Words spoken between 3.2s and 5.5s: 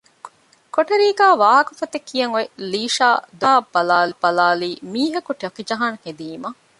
ދޮރާދިމާއަށް ބަލާލީ މީހަކު